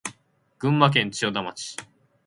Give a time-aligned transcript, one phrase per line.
[0.57, 1.77] 群馬県千代田町